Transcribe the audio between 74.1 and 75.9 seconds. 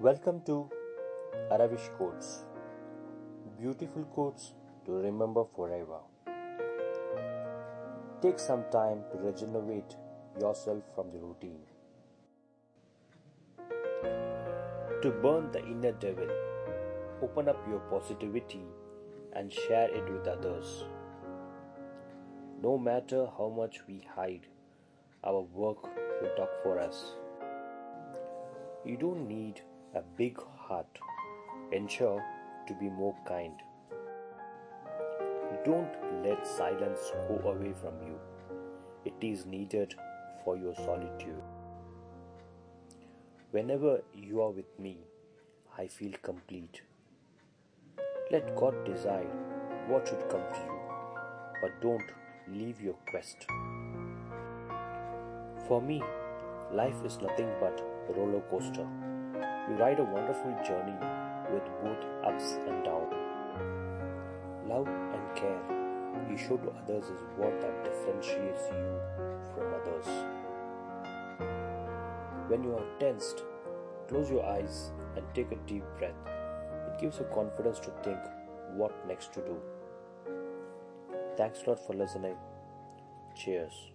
your eyes and take a deep